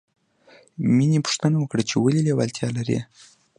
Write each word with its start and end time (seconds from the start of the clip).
مینې 0.97 1.19
پوښتنه 1.25 1.55
وکړه 1.59 1.83
چې 1.89 1.95
ولې 1.99 2.21
لېوالتیا 2.27 2.67
لرې 2.77 2.99